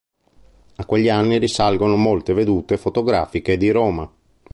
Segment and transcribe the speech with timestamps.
[0.77, 4.11] A quegli anni risalgono molte vedute fotografiche di Roma.